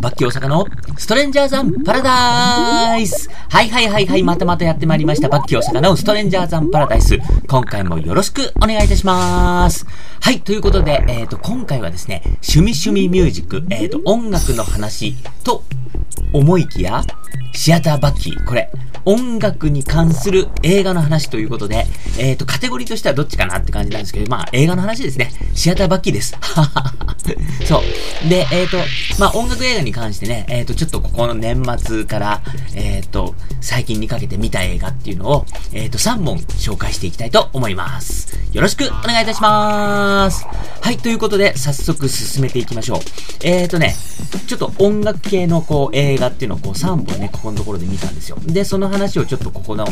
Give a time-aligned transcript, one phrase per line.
[0.00, 0.66] バッキー大阪の
[0.96, 5.28] ストレンジャーザンパラダイスはいはいはいはい、またまたやってまいりました。
[5.28, 7.18] バッキー大阪のストレンジャーザンパラダイス。
[7.48, 9.84] 今回もよろしくお願いいたします。
[10.20, 15.64] はい、ということで、えっ、ー、と、今回はですね、趣味趣味ミュージック、えっ、ー、と、音楽の話と
[16.32, 17.02] 思いきや、
[17.52, 18.46] シアターバッキー。
[18.46, 18.70] これ、
[19.04, 21.86] 音楽に関する映画の話ということで、
[22.18, 25.30] えっ、ー、と、カテゴリーとしてはどっちかなって感じなんですけど、まあ、映画の話ですね。
[25.54, 26.36] シアターバッキーです。
[27.66, 27.82] そ
[28.24, 28.28] う。
[28.28, 28.78] で、えっ、ー、と、
[29.18, 32.42] まあ、音楽映画に関してね、えっ、ー、と、ちょっとここの年末から、
[32.74, 38.38] えっ、と、最近にかけて見た映画っていうのを、えっ、と、3本紹介していきたいと思います。
[38.52, 40.46] よろしくお願いいたします。
[40.80, 43.00] はい、ということで、早速進めていきましょう。
[43.42, 43.96] えっ、とね、
[44.46, 48.36] ちょっと音楽系のこう、映画っていうのをこう、3本ね、ここのところで見たんですよ。
[48.46, 49.86] で、その話をちょっとここの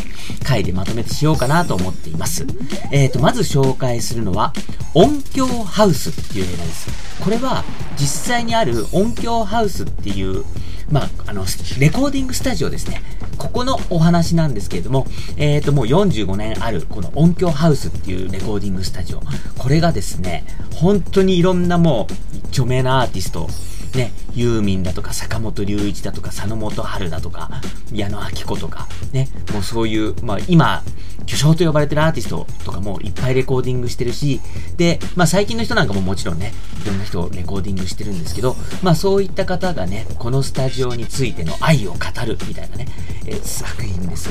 [0.44, 2.46] 回でまとめてしようかなと思っています。
[2.90, 4.52] えっ、と、まず紹介するのは、
[4.94, 6.88] 音響ハウスっていう映画です。
[7.22, 7.64] これは、
[7.96, 10.44] 実際にある音響ハウスっていう、
[10.90, 11.44] まあ、あの、
[11.78, 13.02] レコーディングスタジオですね。
[13.36, 19.22] ここのお話なんですけれども、えっ、ー、と、もう45年ある、この音響ハウスっていうレコーディングスタジオ。
[19.58, 23.48] これがですね、本当にいろんなもう、著名なアーティスト、
[23.94, 27.50] ね、ユーミンだとか、坂本龍一だとか、佐野元春だとか、
[27.92, 30.82] 矢野明子とか、ね、もうそういう、まあ今、
[31.26, 34.40] 巨匠と呼ばれてるアーティストとかもいっぱいレコーディングしてるし、
[34.76, 42.86] で、まあ最近の人なんかももちろんね、いろんな人をレコーディングしてるんですけど、まあそういった方がね、このスタジオについての愛を語るみたいなね、
[43.26, 44.30] えー、作品です。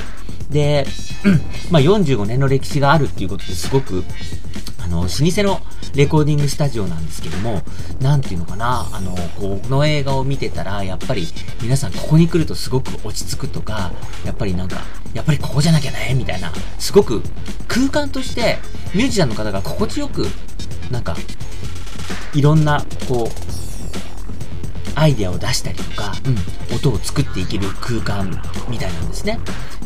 [0.50, 0.88] で、
[1.70, 4.04] まあ45年の歴史があるっていうことですごく
[4.88, 5.62] あの、老舗の
[5.96, 7.62] レコーディングスタジオなんですけども、
[8.00, 11.28] なんていうのかな、あの、この映画を見てたら、やっぱり
[11.62, 13.92] 皆さんここに来るとすごく落ち着くとか、
[14.26, 14.78] やっぱりなんか、
[15.14, 17.22] やっぱりここじゃなきゃね、みたいな、すごく
[17.68, 18.60] 空間として
[18.96, 20.26] ミュージシャンの方が心地よく、
[20.90, 21.18] なんか、
[22.34, 23.58] いろんな、こう、
[24.96, 26.14] アイデアを出したりとか、
[26.70, 29.40] うん、音を作っていける空間みたいなんですね。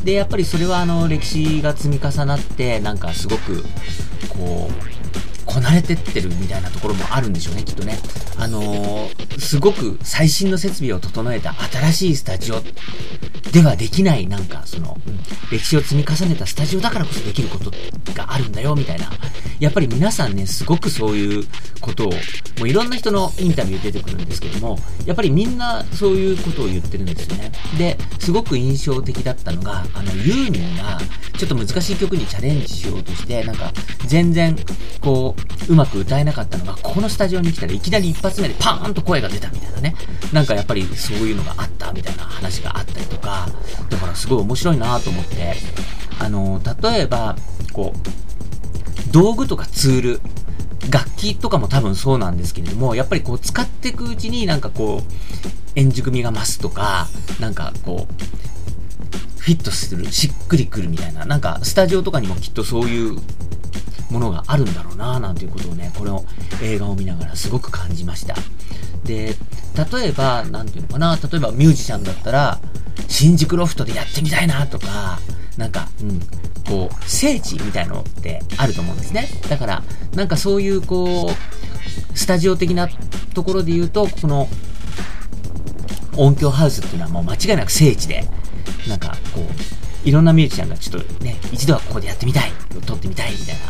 [0.06, 3.64] で、やっぱりそれはあの歴史が積み重なって、なんかすごく、
[4.30, 4.91] こう、
[5.54, 8.00] こなれてってるみたいなところもあるんでしょうね、きっとね。
[8.38, 12.62] あのー、すごく最新の設備を整えた新しいスタジオ
[13.52, 15.20] ではできない、なんか、その、うん、
[15.52, 17.70] 歴史を積み重ねたスタジオだからこそできること
[18.14, 19.12] があるんだよ、みたいな。
[19.62, 21.44] やっぱり皆さんね、すごくそういう
[21.82, 22.18] ことを、も
[22.64, 27.52] ういろんな人のインタビュー出てくるんですけども、やっぱりみんなそういうことを言ってるんですよね。
[27.78, 31.00] で、すごく印象的だったのが、あの、ユーミンが、
[31.38, 33.72] ちょっと難しい曲にチャレンジしようとして、なんか、
[34.08, 34.58] 全然、
[35.00, 35.36] こ
[35.70, 39.96] う、うまく歌えなかったのが、ここのスタジオに来たらいきなり一発目でパーンと声が出たみたいなね。
[40.34, 43.48] なんかやっぱりそういうのがあったみたいな話があったりとか、
[43.92, 45.54] だからすごい面白いなと思って、
[46.18, 47.36] あの、例えば、
[47.72, 48.31] こう、
[49.12, 50.22] 道具とかツール、
[50.90, 55.14] 楽器とかも多分そうなんですけれども、やっぱりこう使っていくうちになんかこう、
[55.76, 57.08] 円熟味が増すとか、
[57.40, 63.18] なんかこう、フィットする、しっくりくるみたいな、なんかスタジオとかにもきっとそういう
[64.12, 66.26] ものがあるんだろうななんていうことをね、この
[66.62, 68.36] 映画を見ながらすごく感じました。
[69.04, 69.36] で、
[69.92, 72.60] 例えば、なんていうのかな、例えばミュージシャンだったら、
[73.08, 75.20] 新宿ロフトでやってみたいなとか、
[75.58, 76.22] なんか、うん、
[76.72, 79.28] こう、聖地みたいのってあると思うんですね。
[79.50, 79.84] だから、
[80.16, 82.88] なんかそういう、こう、スタジオ的な
[83.34, 84.48] ところで言うと、この、
[86.16, 88.26] 音響ハウスっていうのはもう間違いなく聖地で、
[88.88, 92.52] なんかこう、いろんなミュージシャンがちょっとね、一度はここでやってみたい、
[92.86, 93.62] 撮ってみたいみたいな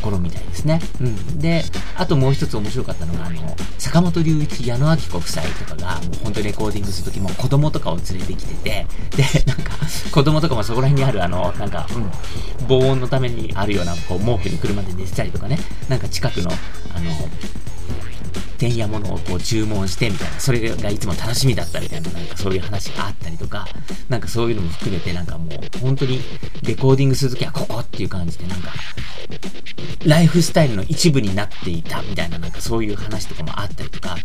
[0.00, 0.80] ところみたいですね。
[1.00, 1.38] うん。
[1.38, 1.62] で、
[1.96, 9.74] あともう一つ面白かったのが、あの、坂本龍一、矢野明子夫妻とかが、もう本当にレコーディングするときも子供とかを連れてきてて、で、なんか、
[10.10, 12.10] 子供とかもそこら辺にあるあの、なんか、うん、
[12.66, 16.50] 防音のためにあるような、こう、毛布に車で寝てたりとかね、なんか近くの、
[16.94, 17.10] あの、
[18.60, 23.66] てんやものをこう注文してみたいな、それがいつも楽しみだったみたいな、なんかそういう話があったりとか、
[24.10, 26.20] なんかそういうのも含めてなんかもう本当に
[26.62, 28.70] レコーディングするときはここっていう感じでなんか、
[30.04, 34.16] ライフスタイルの一部になっていたみたいななんかそういう話とかもあったりとか、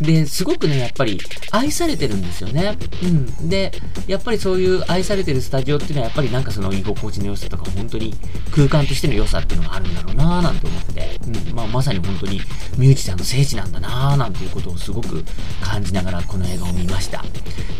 [0.00, 2.78] で、すごくね、やっぱり愛されてるんですよね。
[3.02, 3.48] うん。
[3.48, 3.72] で、
[4.06, 8.14] やっぱりそういう愛されてるスタジオっていうのはやっぱりなんかその居心地の良さとか本当に
[8.50, 11.54] 空間としての良さっていうのがあるんだろうなぁなんて思って、うん。
[11.54, 12.40] まあまさに本当に
[12.78, 15.24] ミュージシャンの聖地なんだなぁなんていうことをすごく
[15.62, 17.24] 感じながらこの映画を見ました。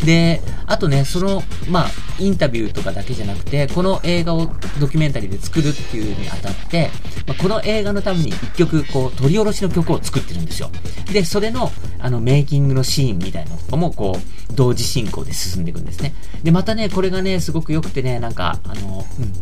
[0.05, 4.47] で、あとね、その、まあ、インタビューとかだけじゃなくて、この映画を
[4.79, 6.91] ドキュメンタリーで作るっていうにあたって、
[7.27, 10.71] まあ、この映画のために一曲、こう、取り下ろしの曲を作ってるんですよ。
[11.13, 16.15] で、それの、あの、メイキングのシーンみたいなのも、こう、同時進行で進んでいくんですね。
[16.43, 19.33] で、またね、これがね、すごく良くてね、なんか、あの、うん、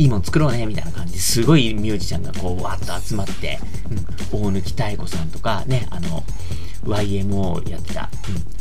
[0.00, 1.12] いいもん作ろうね、みたいな感じ。
[1.12, 3.58] ですごいミュージシャンがこう、わっと集まって、
[3.90, 3.94] う
[4.50, 6.24] ん、大貫妙子さんとか、ね、あの、
[6.84, 8.60] YMO やってた、うん。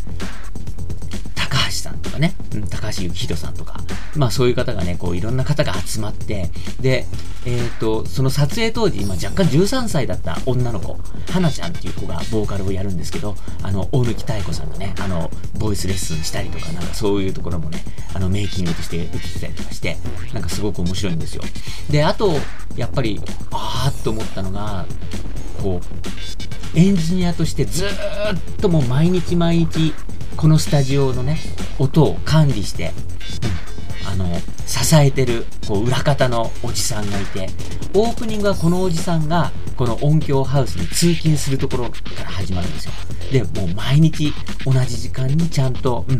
[1.69, 2.33] 橋さんとかね、
[2.69, 3.79] 高橋幸宏さんとか、
[4.15, 6.49] まあそういう方がね、こういろんな方が集まって、
[6.79, 7.05] で、
[7.45, 10.97] えっ、ー、と、その撮影当時、今若干13歳だった女の子、
[11.31, 17.83] 花ちゃんっていう子がボーカルをやるんですけど、あの、大貫妙子さんがね、あの、ボイスレッスンしたりとか、なんかそういうところもね、
[18.13, 19.97] あの、メイキングとして映ってたりとかして、
[20.33, 21.43] なんかすごく面白いんですよ。
[21.89, 22.33] で、あと、
[22.75, 24.85] やっぱり、あーっと思ったのが、
[25.61, 27.89] こう、エンジニアとしてずっ
[28.61, 29.93] ともう毎日毎日
[30.39, 31.37] このスタジオのね、
[31.79, 32.93] 音を管理して、
[34.05, 37.49] うん、あの、支えてる、こう、裏方のおじさんがいて、
[37.93, 42.93] オープニングはこのおじさんが、この音響ハウスに通勤するところから始まるんですよ。
[43.33, 44.33] で、もう毎日
[44.63, 46.13] 同じ時間にちゃんと、う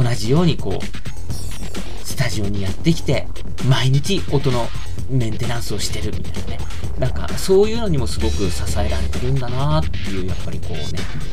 [0.00, 3.28] ん、同じようにこう、スタジオにやってきて、
[3.68, 4.66] 毎日音の
[5.10, 6.58] メンテナンスをしてるみたいなね。
[6.98, 10.84] なんか、そういうのにもすごく支えられてるんだなっていう、やっぱりこうね、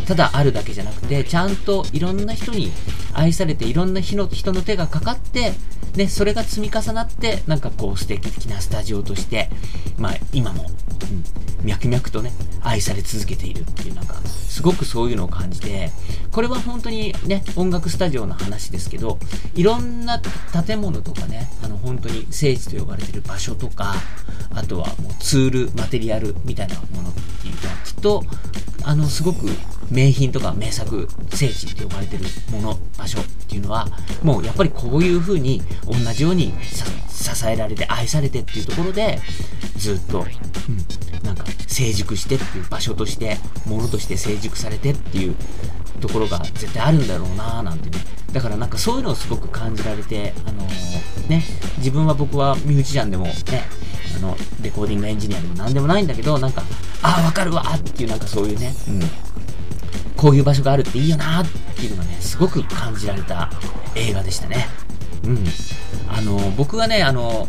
[0.07, 2.71] ただあるだけじゃなくて、ちゃんといろんな人に
[3.13, 5.53] 愛されて、いろんな人の人の手がかかって、
[5.95, 9.49] ね、それが積み重なって、なんかこう素敵なスタジオとして、
[9.97, 12.31] まあ今も、うん、脈々とね、
[12.61, 15.91] 愛され続けているっていう、なんか、すごくそういうのを感じて、
[16.31, 19.19] これは本当にね、音楽スタジオの話ですけど、
[19.53, 20.21] いろんな
[20.65, 23.95] 建物とかね、あの本当に聖地と呼ばれてる場所とか、
[24.53, 28.23] あとはもうツール、マテリアルみたいなものっていうのは、きっと、
[28.83, 29.45] あの、すごく
[29.89, 33.87] 名品とか名作、聖地って呼ばれてるもの、場所っていうのは、
[34.23, 36.53] もうやっぱりこういう風に同じように
[37.09, 39.19] 支えられて愛されてっていうところで、
[39.75, 45.35] ずっと、うん、なんか成熟してっていう場所として、ものとして成熟されてっていう
[46.01, 48.03] ところが絶対あるんだろうなぁなんてね。
[48.33, 51.43] だからなんかそういうのをすごく感じられて、あのー、ね、
[51.77, 53.33] 自分は僕はミュージシャンでもね、
[54.17, 56.63] あの、レコーディングエンジニアでも何でもないんだけど、なんか、
[57.01, 59.01] ああ、わかるわっていうなんかそういうね、うん。
[60.15, 61.45] こういう場所があるっていいよなっ
[61.75, 63.49] ていうのがね、すごく感じられた
[63.95, 64.67] 映画でしたね。
[65.25, 65.43] うん。
[66.07, 67.47] あの、僕がね、あの、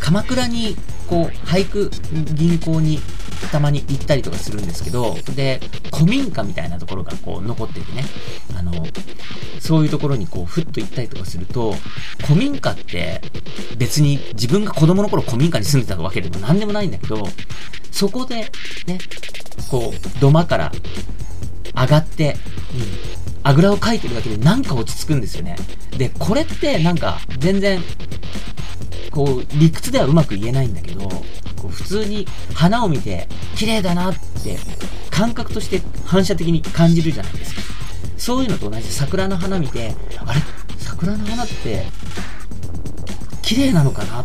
[0.00, 0.76] 鎌倉に、
[1.08, 1.90] こう、俳句
[2.34, 3.00] 銀行に
[3.48, 5.60] たまに行ったりとかするんですけど、で、
[5.92, 8.04] 古民家みたいなところがこう残っててね、
[8.56, 8.72] あの、
[9.60, 11.74] そういうところにこう、ふっと行ったりとかすると、
[12.24, 13.20] 古民家って
[13.76, 17.26] 別に自分が子供の頃古民家に住んでたわけでも何でもないんだけど、
[17.90, 18.50] そこで
[18.86, 18.98] ね、
[19.70, 20.72] こう、土間から
[21.74, 22.36] 上がって、
[22.74, 22.82] うん、
[23.42, 25.56] あぐらをかいてるだけでなんか落ち着くんですよね。
[25.96, 27.82] で、これってなんか全然、
[29.10, 31.22] こう、理屈ではうまく言えないんだけど、こ
[31.64, 34.58] う普通に花を見て綺麗だなって
[35.10, 37.60] 感覚として反射的に感じるじゃないですか。
[38.16, 40.40] そういうのと同じで桜の花見て、あれ？
[40.78, 41.84] 桜の花って
[43.42, 44.24] 綺麗なのかな？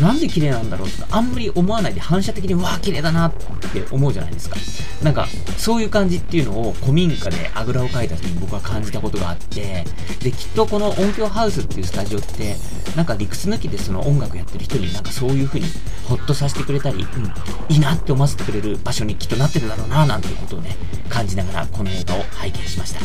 [0.00, 4.56] なんで綺麗なんだろうってあんまり思わないで反射的にわあ綺麗だなって思うじゃないですか。
[5.02, 9.84] なんかそういう感じっていうのを古民家であぐらをかいた時に僕は感じたことがあって
[10.20, 12.56] できっとこの音響ハウスっていうスタジオって
[12.96, 15.66] なんか理屈抜きでその音楽やってる人になんかそういう風に
[16.08, 20.76] ホッとさせてくれたり、うん、いいなって思わせてくれる場所にきっとなってるだろうななんていうことをね
[21.08, 23.00] 感じながらこの映画を拝見しました。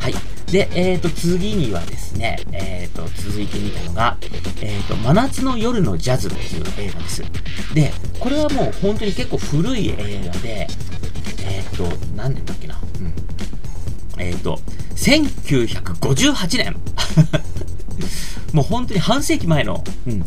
[0.00, 0.37] はい。
[0.50, 4.16] で、えっ、ー、と、次にはですね、えっ、ー、と、続いてみたのが、
[4.62, 7.22] えっ、ー、と、真夏の夜のジャズっていう映画です。
[7.74, 10.66] で、これはもう本当に結構古い映画で、
[11.44, 11.84] えっ、と、
[12.16, 12.80] 何年だっけな。
[13.00, 14.22] うん。
[14.22, 14.58] えっ、と、
[14.96, 16.76] 1958年
[18.52, 20.24] もう本当に半世紀前の、うん、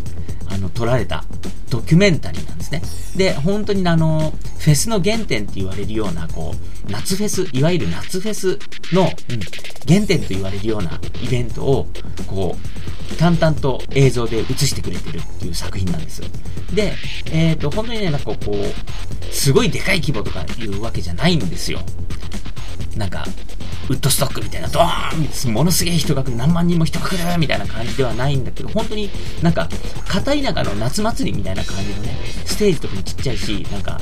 [0.48, 1.26] あの、撮られた
[1.70, 2.82] ドキュメンタリーなんですね。
[3.16, 6.54] で、本当にあの、フェスの原点って言われるような、こ
[6.88, 8.60] う、夏フェス、いわゆる夏フェス
[8.94, 9.40] の、うん、
[9.88, 11.88] 原点と言われるようなイベントを、
[12.28, 12.56] こ
[13.12, 16.22] う、淡々と映像で映してくれてるっていう作品なんです。
[16.74, 16.94] で、
[17.32, 21.80] えっ、ー、と、本当にね、なんかこう、すごいでかい規模とかいうわけじゃないんですよ。
[22.96, 23.26] なんか、
[23.90, 29.10] ウッドストックみたいな、ドーンものすげえ人が来る、何万人も人が来るみたいな感じではないんだけど、本当に
[29.42, 29.70] なんか、
[30.08, 34.00] 片田舎の夏祭りみたいな感じのね、ステージとかもちっちゃいし、なんか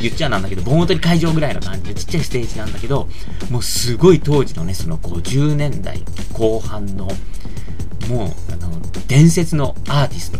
[0.00, 3.08] 言っちゃなんだけど、盆踊り会場ぐらいの感じでちっちゃいステージなんだけど、
[3.50, 7.06] もうすごい当時のね、その50年代後半の、
[8.08, 10.38] もう、あの、伝説のアーティスト、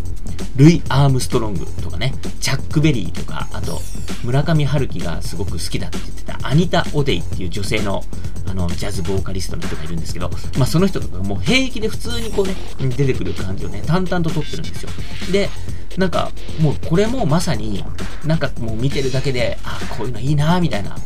[0.57, 3.81] ルイ・アームストロングとかね、チャック・ベリーとか、あと、
[4.25, 8.03] 村上春樹がすごく好きだって言ってたアニタ・オデイっていう女性の
[8.47, 10.29] あのジャズボーカリストの人がいるんですけど、
[10.59, 12.55] まあ、その人とかもう平気で普通にこうね、
[12.97, 14.91] 出てくる感じをね、淡々と撮ってるんですよ。
[15.31, 15.49] で、
[15.97, 16.31] なんか、
[16.61, 17.85] もうこれもまさに、
[18.25, 20.97] なんかもう見てるだけで、あ、こういうのいいなみたいな、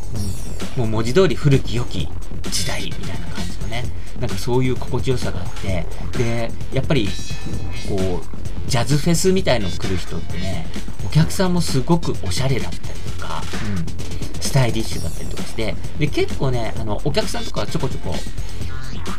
[0.77, 2.07] うん、もう文字通り古き良き
[2.49, 3.83] 時代みたいな感じのね、
[4.19, 5.85] なんかそういう心地よさがあって、
[6.17, 7.07] で、やっぱり、
[7.89, 10.65] こう、ジャズフェスみたいの来る人ってね、
[11.05, 13.41] お客さんもすごくおしゃれだったりとか、
[14.35, 18.15] うん、素タイリッシュだったりとかして、で、結構ね、あの、お客さんとかちょこちょこ、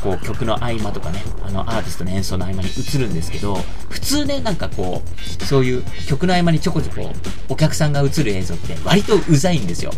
[0.03, 3.57] こう曲の合間とかね、あのアーティストの演奏の合間に映るんですけど、
[3.89, 7.11] 普通ね、なんかこう、そういう曲の合間にちょこちょこ
[7.49, 9.93] お客さんが映る映像って割とうざいんですよ。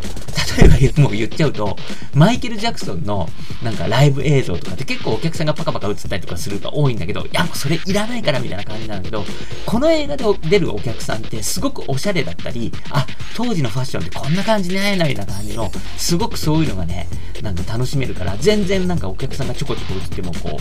[0.58, 1.76] 例えばもう言っちゃうと、
[2.14, 3.28] マイケル・ジャクソンの
[3.62, 9.24] なんかライブ映像とかって結構お客さんがパカパカ映ったりとかするが多いんだけど、いやもうそれいらないからみたいな感じなんだけど、
[9.66, 17.08] この映画で出るお客さんってすごくおしゃれだったり、あ、当時のファッションってこんな感じね、みたいな感じの、すごくそういうのがね、
[17.42, 20.58] なんか楽しめるから、全然なんかお客さんがちょこちょこ映ってもこ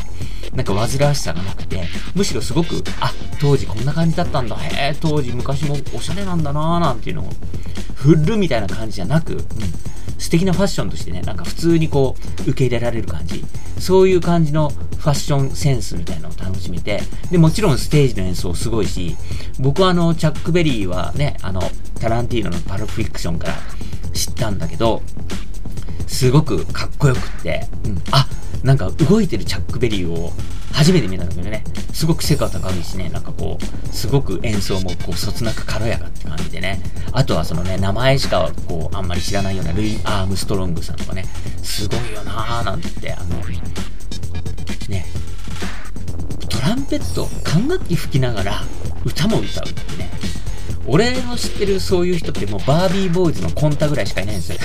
[0.54, 1.84] う、なんか煩わしさがなくて、
[2.16, 7.30] むしろすごく、あ、当時こんな感じだったんだ、へえ、当時昔もおしゃれなんだなーなんていうのを、
[7.96, 9.42] フルみたいな感じじゃなく、うん、
[10.18, 13.44] 素敵なファッションとしてね、なんか普通にこう、受け入れられる感じ。
[13.80, 19.16] そういう感じのファッションセンスみたいなのを楽しめて、で、もちろんステージの演奏すごいし、
[19.60, 21.62] 僕はあの、チャックベリーはね、あの、
[22.00, 23.54] タランティーノのパルフィクションから
[24.14, 25.02] 知ったんだけど、
[26.08, 28.28] すごくかっこよくって、うん、あ、
[28.64, 30.32] なんか動いてるチャックベリーを
[30.72, 41.26] 初めて見たんだけどね、すごく背が高いしね、なんかこう、すごく演奏もこう、そつなく軽やかって感じでね、あとはそのね、名前しかこう、あんまり知らないようなルイ・アームストロングさんとかね、
[41.64, 43.38] すごいよなーなんてって、あの、
[44.90, 45.06] ね、
[46.50, 48.62] トランペット、管楽器吹きながら
[49.06, 50.12] 歌も歌うってね、
[50.88, 54.58] 俺の知ってるそういう人ってもうバービーボーイズのコンタぐらいしかいないんですよ。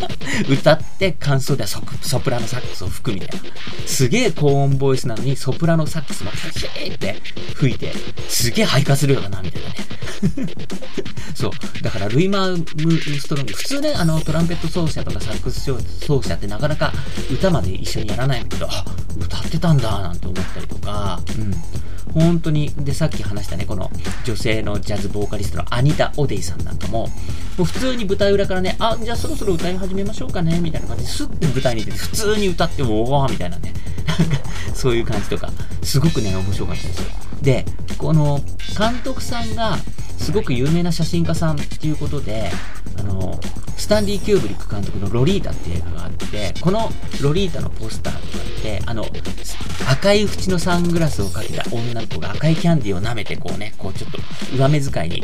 [0.48, 1.80] 歌って感想ではソ
[2.20, 3.46] プラノサックスを吹くみたいな。
[3.86, 7.22] すげえ高音ボイスなのにソプラノサックスもピシーって
[7.54, 7.92] 吹いて、
[8.28, 9.74] すげえ肺活量だな、みたいなね。
[11.34, 11.82] そう。
[11.82, 16.92] だからルイマームストロング、普通ね、あのトランペット奏者とかサックス奏者ってなかなか
[17.30, 18.84] 歌まで一緒にやらないんだけど、あ、
[19.18, 21.54] 歌ってたんだ、なんて思ったりとか、うん。
[22.16, 23.90] 本当に、で、さっき話したね、この
[24.24, 27.10] 女性のジャズボーカリストのアニタ・オデイさんなんかも、も
[27.58, 33.74] う普通に舞台裏からね、あ、じゃあそろそろ歌い始めましょうかね、みたいな感じで、スッて舞台に出て、普通に歌って、おーみたいなね、
[34.06, 34.38] なんか、
[34.74, 35.50] そういう感じとか、
[35.82, 37.04] すごくね、面白かったですよ。
[37.42, 37.66] で、
[37.98, 38.40] この
[38.78, 39.76] 監督さんが、
[40.16, 42.50] すごく有名な写真家さんっていうことで、
[42.98, 43.38] あの、
[43.76, 46.90] スタンディ・キューブリック監督のロリータっていう映画があって、この
[47.22, 49.06] ロリータのポスターとかって、あの、
[49.88, 54.18] 赤い縁のサングラスをかけた女の子が赤いキャンディーを舐めてこうね、こうちょっと
[54.56, 55.22] 上目遣いに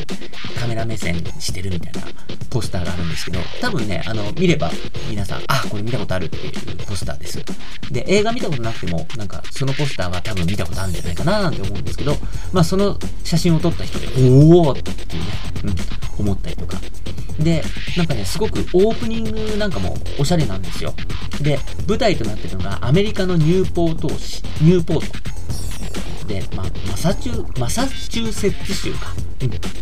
[0.60, 2.02] カメラ目線してるみたいな
[2.50, 4.70] ポスターがあるんですけど、多分ね、あの、見れば
[5.08, 7.42] 皆さん、あ、これ見たことあるっていうポスターです。
[7.90, 12.16] で、映画見たことなくても、なんかそのポスターは多分見たことあるんじゃないかななんて思うんですけど、
[12.52, 15.30] まあその写真を撮った人で、おーっていうね、
[15.64, 15.74] うん、
[16.22, 16.78] 思ったりとか。
[17.38, 17.62] で、
[17.96, 20.94] なんかね、すごくオープニングなんかもおしゃれなんですよ。
[21.40, 26.26] で、舞台となってるのがアメリカのニューポート市、ニューポート。
[26.26, 29.12] で、まあ、マサチュー、マサチューセッツ州か、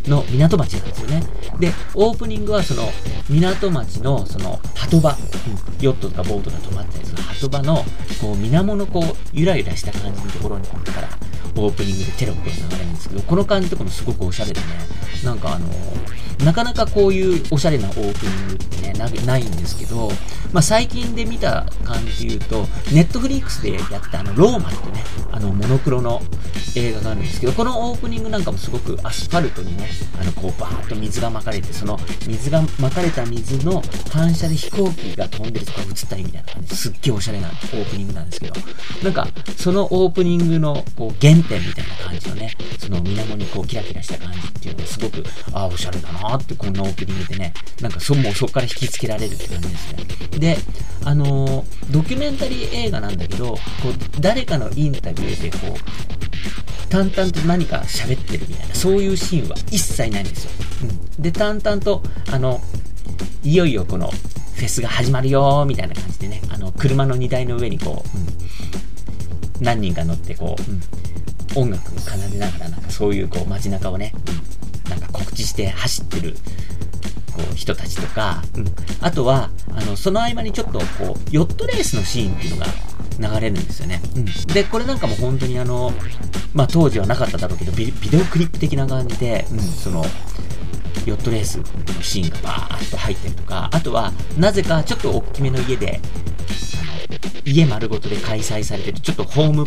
[0.06, 1.22] の港町なんですよね。
[1.58, 2.88] で、オープニングはその
[3.28, 7.84] 港町のその鳩場、うん、ヨットとかボートが止まったりする鳩場の、
[8.20, 11.08] こう、水面のこう、ゆらゆらした感じのところにこから、
[11.56, 14.66] オープニングでテロップが流れるんですけど、この感じとかもすごくおしゃれでね、
[15.24, 18.90] なんかあのー、なかなかこういうおしゃれなオープニングってね、
[19.26, 20.10] ないんですけど、
[20.52, 26.20] まあ、最近で見た感じで言うと、ネットフリックスでやったあの、ローマってね、あの、モノクロの
[26.76, 29.88] 映画があるんですけど、このオープニングなんかもすごくアスファルトにね、
[30.20, 38.54] あの、こう、バーッと水がまかれて、その水がまかれた水の反射で飛行機が飛んでるとか映ったりみたいな感じですっげえおしゃれなオープニングなんですけど、
[39.02, 50.04] なんか、そのオープニングのこう原点みたいな感じのね、その水面にこうキラキラした感じっていうのがすごく、ああ、おしゃれだなってこんなオープニングでね、なんかそ、もうそこから引きつけられるって感じですね。
[50.38, 50.58] で、
[51.04, 60.50] あのー、ドキュメンタリー映画なんだけど、こう、誰かのインタビューでこう、淡々と何か喋ってるみたいな、そういうシーンは一切ないんですよ。
[61.16, 61.22] うん。
[61.22, 62.60] で、淡々と、あの、
[63.42, 64.10] いよいよこの、
[64.60, 68.18] フェスが始まるよみたいな感じでね、あの、車の荷台の上にこう、
[69.58, 74.12] うん、何人か乗ってこう、うん、音楽を奏でながら、なんかそういうこう街中をね、
[74.84, 76.34] うん、なんか告知して走ってる、
[77.32, 78.66] こう人たちとか、うん、
[79.00, 82.66] あとは、あの、その合間にちょっとこう、ヨットレースのシーンっていうのが
[83.20, 84.00] 流れるんですよね。
[84.16, 84.24] うん。
[84.24, 85.92] で、これなんかも本当にあの、
[86.54, 90.04] まあ当時はなかっただろうけど、ビデオクリップ的な感じで、うん、その、
[91.06, 91.64] ヨットレースの
[92.02, 96.00] シーンがバーッと入ったりとか、あとは、なぜかちょっと大きめの家で、
[97.44, 99.64] 家丸ごとで開催されてる、ちょっとホーム、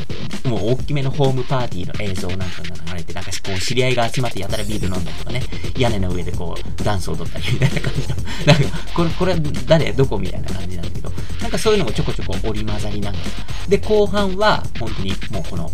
[0.49, 5.41] もう大きめのホームパーティーの映像なんかが流れて、なんかこう知り合いが集まってやたらビール飲んだりとかね、
[5.77, 9.35] 屋根の上でこうダンスを踊ったりみたいな感じの、なんかこれ、これ
[9.67, 13.23] 誰どこみたいな感じなんだけど、なんかそういうのもちょこちょこ織り交ざりながら、
[13.67, 15.71] で、後半は本当にもうこの、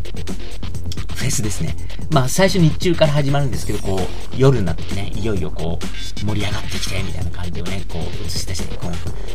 [1.20, 1.76] フェスですね。
[2.12, 4.00] まあ最初日中から始まるんですけど、こう、
[4.38, 5.86] 夜になってね、いよいよこう、
[6.26, 8.90] 盛り上がってきて、みたいな感じをね、こう、映し出して、こ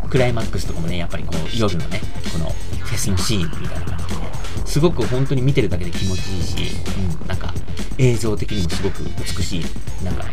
[0.07, 2.01] う、クライマックスとかもね、やっぱりこう、夜のね、
[2.33, 2.47] この
[2.81, 4.23] フェスのシーンみたいな感じで、
[4.65, 6.77] すごく本当に見てるだけで気持ちいいし、
[7.21, 7.53] うん、なんか、
[7.99, 9.65] 映像的にもすごく美しい、
[10.03, 10.25] なんか、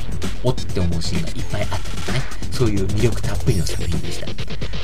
[0.46, 4.27] おって思うシーンがいっぱいあったりとかね、そういう魅力たっぷりの作品でした。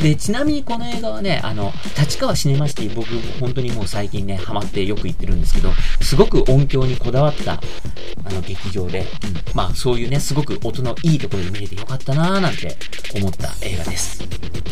[0.02, 3.08] で、ちなみにこの映画はね、あの、立川シネマシティ、僕、
[3.40, 7.54] 本当にもう最近ね、ハマってよく行ってるんですけど、すごく音響にこだわった、
[8.24, 9.06] あの、劇場で、うん、
[9.56, 12.78] まあ、そういうね、すごく音のいいところで見れてよかったなーなんて
[13.16, 14.22] 思った映画です。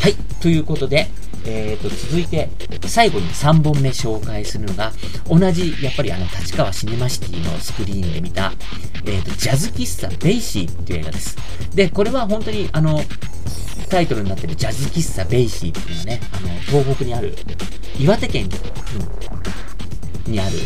[0.00, 1.08] はい、ということで、
[1.44, 2.48] えーと、続いて、
[2.86, 4.92] 最後に3本目紹介するのが、
[5.28, 8.52] 同じ、やっぱりあの、立川シネマシティのスクリーンで見た、
[9.04, 11.36] えーと、ジャズ喫茶ベイシーっていう映画です。
[11.74, 13.00] で、これは本当に、あの、
[13.88, 17.34] タイトルになってるジャズ喫茶ベイシーっていうのはね、あの、東北にある、
[17.98, 18.48] 岩手県
[20.26, 20.58] にある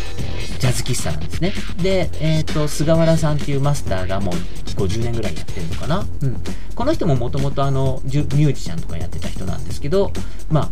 [0.59, 1.53] ジャズ喫茶なんですね。
[1.83, 4.35] で、えっ、ー、と、菅原さんっていうマスターがもう
[4.77, 6.07] 50年ぐらいやってるのかな。
[6.23, 6.37] うん。
[6.75, 10.13] この人ももともとあの、ミュージシャンとかやってた人なんですけど、
[10.51, 10.71] まあ、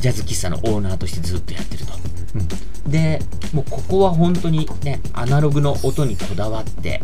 [0.00, 1.92] ジャズ喫茶のオーナーとしてずっとやってると。
[2.34, 2.90] うん。
[2.90, 3.20] で、
[3.52, 7.02] もうここは本当にね、アナログの音にこだわって、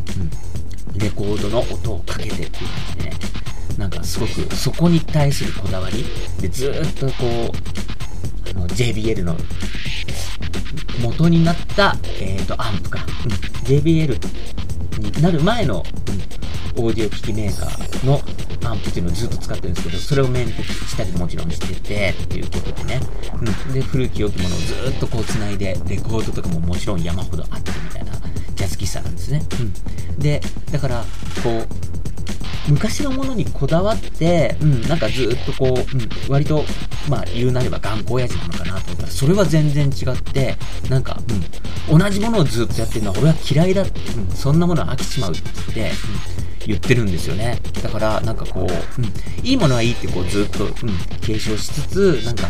[0.92, 2.58] うん、レコードの音をかけてっていう感
[2.90, 3.01] じでね、
[3.78, 6.04] なんかすごくそこに対するこだわり
[6.40, 7.52] でずっとこ
[8.46, 9.36] うあの JBL の
[11.00, 13.32] 元になった、えーと、アンプか、うん、
[13.66, 14.18] JBL
[14.98, 15.82] になる前の、
[16.76, 18.20] うん、オーディオ機器メーカーの
[18.64, 23.00] アンプっていうのをずっと使ってるんですけど、それをメンテしたりもちろんしてて、っていうことでね。
[23.40, 23.72] うん。
[23.72, 28.12] で、古き良きものをずっとこう繋いで、レコードとかももちろん山ほどあってみたいな
[28.54, 29.42] ジャズ喫茶なんですね。
[29.60, 30.18] うん。
[30.18, 31.04] で、だから、
[31.42, 31.91] こう、
[32.68, 36.64] 昔のものにこだわって、うん、なんかずっとこう、うん、割と、
[37.08, 39.02] まあ言うなれば頑固親父なのかなと思った。
[39.02, 40.56] ら、それは全然違って、
[40.88, 41.18] なんか、
[41.90, 45.42] うん、同じものをずっとやってるのは俺は嫌いだって、うん、そんなものは飽きちまうって
[45.74, 45.96] 言って、
[46.36, 47.60] うん言ってるんですよね。
[47.82, 50.72] だから、なんかこう、うん、いいものはいいってこうずっと、うん、
[51.20, 52.48] 継承しつつ、なんか、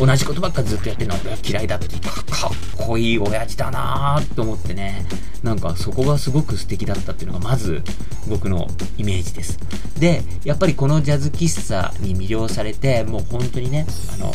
[0.00, 5.06] うん、同じことばっかずっとやってるのは俺は嫌いだってか、かっこいい親父だなーって思ってね、
[5.42, 7.82] なんかそこがすごく素敵だったっていうのがまず
[8.28, 9.58] 僕のイメージです。
[9.98, 14.32] で、やっぱりこのジャズ喫茶に魅了されて、もう本当にね、あの、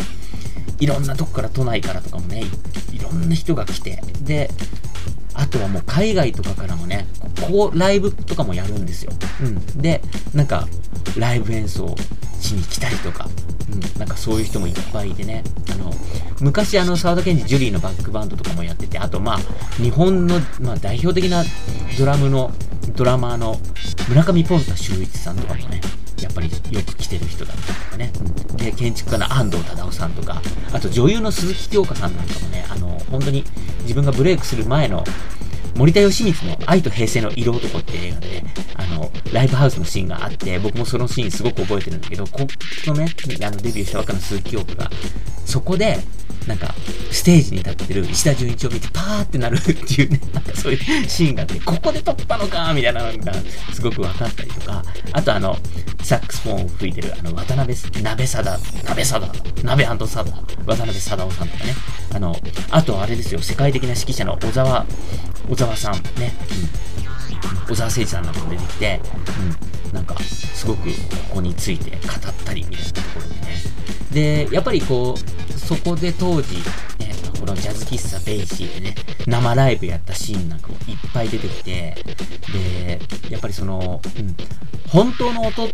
[0.80, 2.44] いろんなとこから都内からとかもね、
[2.92, 4.52] いろんな人が来て、で、
[5.38, 7.08] あとはもう海外とかからもね、
[7.42, 9.12] ここライブとかもやるんですよ。
[9.42, 9.82] うん。
[9.82, 10.02] で、
[10.34, 10.68] なんか、
[11.16, 11.96] ライブ演奏
[12.40, 13.30] しに来たりとか、
[13.72, 15.94] うん、なんかそういう人もいっぱいいてね、あの、
[16.42, 19.38] 昔あの、沢田研二ジュリーのバックバンドとかもやってて、あとまあ、
[19.82, 21.44] 日本の、まあ代表的な
[22.00, 22.52] ドラムの、
[22.96, 23.60] ドラマーの
[24.10, 25.82] 村上ポンタ秀一さんとかもね、
[26.22, 28.12] やっぱりよく来てる人だったりとかね。
[28.50, 30.42] うん、で、建築家の安藤忠雄さんとか、
[30.74, 33.44] あと女優の鈴木京香さんなんかもね、あの、本当に
[33.82, 35.04] 自分がブレイクする前の
[35.78, 38.44] 森田義満の愛と平成の色男っていう映画でね、
[38.76, 42.48] あの、ライブハウスのシーンがあって、僕もそのシーンすごく覚えてるんだけど、こ
[42.86, 43.08] のね、
[43.46, 44.90] あのデビューしたばっかの鈴木京子が、
[45.46, 46.00] そこで、
[46.48, 46.74] なんか、
[47.12, 53.34] ステージに立ってる石田純一を見てパーってなるっていうね、なんかそういうシーンがあって、ここで撮ったのかみたいなのが
[53.74, 55.58] すごく分かったりとか、あとあの、
[56.04, 60.32] サックスフォンを吹いてる、あの、渡辺、鍋貞、鍋貞、鍋サダ、
[60.66, 61.74] 渡辺貞夫さんとかね、
[62.14, 62.36] あの、
[62.72, 64.86] あとあれですよ、世界的な指揮者の小澤、
[65.50, 66.34] 小澤さんね、
[67.68, 69.02] うん、小沢誠二さんなんかも出てきて、
[69.88, 70.92] うん、なんか、すごくこ
[71.36, 74.48] こについて語ったりみたいなところでね。
[74.48, 76.64] で、やっぱりこう、そこで当時、
[77.40, 78.96] このジャズ喫茶ベイシーでね、
[79.26, 81.96] 生ライブやったシーンなんかもいっぱい出てきて、
[82.52, 84.36] で、やっぱりその、うん、
[84.90, 85.70] 本当の音っ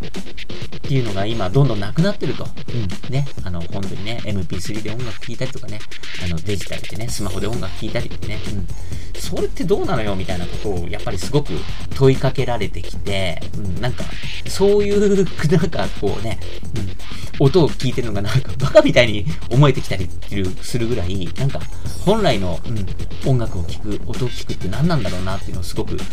[0.81, 2.45] ていうのが今どんどんなくなってると。
[2.45, 3.13] うん。
[3.13, 3.27] ね。
[3.43, 5.79] あの、本当にね、MP3 で音楽聴いたりとかね、
[6.23, 8.67] あの、デジタルでね、スマホで音楽聴いたりってね、うん。
[9.19, 11.53] それってどうなのよみたいなことを、やっぱりすごく
[11.95, 14.03] 問いかけられてきて、うん、なんか、
[14.47, 16.39] そういう、 なんかこうね、
[17.39, 20.09] うん、音を聞いてるのがなんかバカみたいに思えてきたり
[20.61, 21.59] するぐらい、なんか、
[22.05, 26.03] 本来の、うん、音楽を聴く、音を聴くって何なんだろうなっていうのをすごく考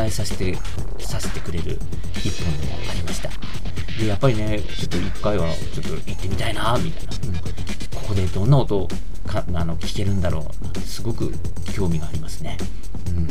[0.00, 0.56] えさせて、
[0.98, 1.78] させてくれる
[2.24, 3.30] 一本でもありました。
[3.98, 7.28] で、やっぱりね、ちょっと一回はちょっと行ってみたいな、みたいな。
[7.28, 8.88] うん、ここでどんな音
[9.26, 11.32] かあの聞けるんだろうなんてすごく
[11.74, 12.56] 興味がありますね。
[13.08, 13.28] うん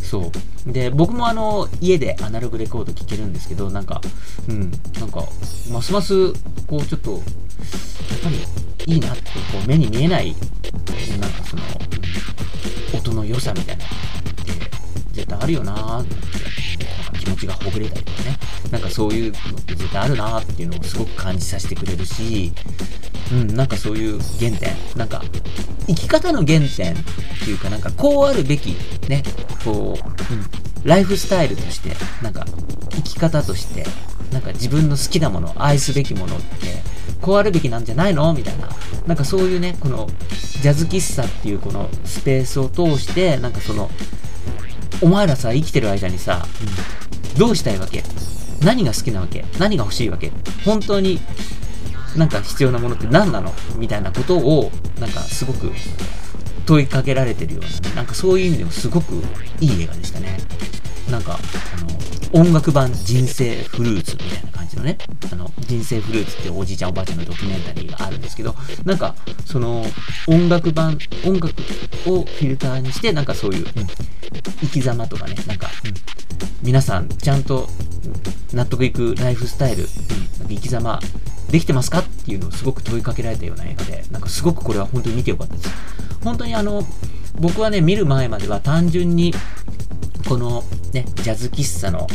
[0.00, 0.30] そ
[0.66, 4.02] うで僕もあの家でアナログレコード聴けるんですけどなんか
[4.46, 5.24] うんなんか
[5.70, 6.34] ますます
[6.66, 7.22] こうちょっとやっ
[8.22, 8.28] ぱ
[8.86, 9.30] りいいなってこ
[9.64, 10.36] う目に見えない
[13.12, 13.92] うん、音の良さみたいなって
[15.12, 18.38] 絶対あるよなーって気持ちがほぐれたりとかね
[18.70, 22.52] なんかそういうのって絶対あるなーっていうのをすごく感じさせてくれるし
[23.32, 25.22] うん、なんかそういう原点、なんか、
[25.86, 26.96] 生き方の原点っ
[27.44, 28.76] ていうか、なんかこうあるべき、
[29.08, 29.22] ね、
[29.64, 32.44] こう、うん、ライフスタイルとして、なんか、
[32.90, 33.86] 生き方として、
[34.32, 36.82] なんか自分の好きなもの、愛すべきものって、
[37.22, 38.68] こうあるべきなんじゃないのみたいな。
[39.06, 40.08] なんかそういうね、この、
[40.62, 43.90] ジャズ喫茶っていうこのスペースを通して、なんかその、
[45.00, 46.46] お前らさ、生きてる間にさ、
[47.36, 48.04] どうしたいわけ？
[48.62, 49.44] 何が好きなわけ？
[49.58, 50.30] 何が欲しいわけ？
[50.64, 51.18] 本当に
[52.16, 53.52] なんか必要なものって何なの？
[53.76, 55.72] みたいなことを、なんかすごく
[56.66, 59.14] 問いかけられてるようなね、なんかそういう意味でもすごく
[59.60, 60.38] いい映画でしたね。
[61.10, 61.40] なんか、
[62.32, 64.51] あの、音楽版人生フルーツみたいな。
[64.82, 64.98] のね、
[65.32, 69.14] あの、人生フルーツっていうおじいちゃんおばあちゃんのドキュメンタリーがあるんですけど、なんか、
[69.46, 69.84] その、
[70.26, 71.48] 音楽版、音楽
[72.06, 73.86] をフィルターにして、なんかそういう、うん、
[74.60, 75.92] 生き様とかね、なんか、うん、
[76.62, 77.68] 皆さん、ちゃんと、
[78.52, 81.00] 納得いくライフスタイル、うん、なんか生き様、
[81.50, 85.70] できてますかっていうのをすごく問いかけられたような映画で、なんかすごくこれは本当に見てよかったです。
[86.24, 86.82] 本当にあの、
[87.38, 89.34] 僕はね、見る前までは単純に、
[90.28, 92.06] このね、ジャズ喫茶の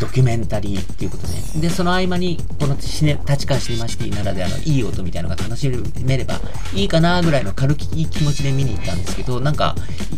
[0.00, 5.68] ドキュメンタリーっていうことで、で、その合間に、このシネ立川シネマシティならではのいい音みたいなのが楽し
[6.04, 6.40] めれば
[6.74, 9.74] いいかなぐらいの軽い気持ちで見に行ったんですけど、なんか、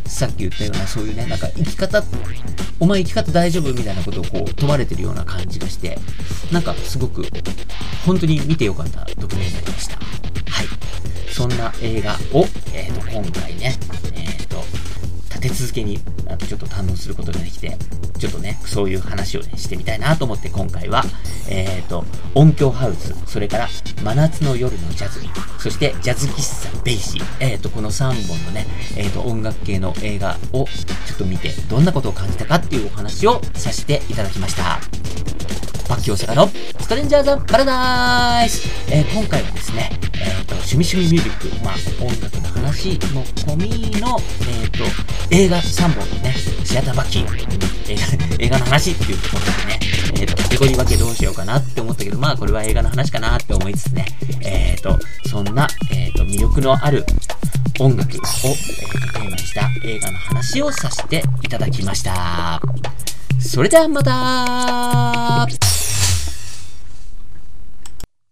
[0.06, 2.02] さっき言ったようなそういうね、なんか生き方、
[2.78, 5.98] お前生き方大丈夫みたいなことをこう問われてるような感じがして、
[6.52, 7.24] なんかすごく、
[8.04, 9.96] 本当に見てよかったドキュメンタリーでした。
[9.96, 10.66] はい。
[11.32, 13.78] そんな映画を、えっ、ー、と、今回ね、
[14.14, 14.64] えっ、ー、と、
[15.28, 15.98] 立て続けに
[16.36, 17.76] ちょっと堪能することができて、
[18.18, 21.02] ちょっとね、そういう話をね、してみたいなと思って今回は、
[21.48, 23.68] えっ、ー、と、音響ハウス、それから
[24.02, 25.20] 真夏の夜のジャズ、
[25.58, 35.05] そしてジャズ喫茶ベイシー、えっ、ー、と、この3本のね、えっ、ー、と、音楽系の映画をちょっと見て、どんなことを感じたかっていうお話をさせていただきました。
[35.88, 36.48] バッキ大阪の。
[36.80, 44.18] ストレンジャーザ・パラダイス、えー、今回はですね、えっ、ー、と、趣味趣味ミュージック、まあ、音楽の話も込みの、
[44.62, 44.84] えっ、ー、と、
[45.30, 49.80] 映画3本ね、シアターバキー、映画、 映画の話っていうところでね、
[50.20, 54.06] えっ、と、カテゴリー分けどうしようかなって思ったけど、まあ、これは映画の話かなって思いつつね、
[54.42, 57.04] えっ、と、そんな、えっ、と、魅力のある
[57.78, 62.60] 音楽を、えー、テーマにした映画の話をさせていただきました。
[63.38, 65.75] それではまた